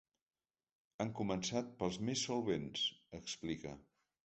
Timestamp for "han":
1.03-1.11